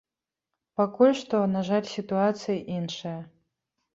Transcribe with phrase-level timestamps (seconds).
[0.79, 3.15] Пакуль што, на жаль, сітуацыя іншая.